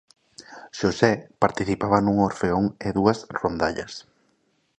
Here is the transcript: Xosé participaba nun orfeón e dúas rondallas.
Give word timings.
Xosé 0.79 1.11
participaba 1.43 1.97
nun 2.05 2.17
orfeón 2.29 2.65
e 2.87 2.89
dúas 2.97 3.19
rondallas. 3.39 3.93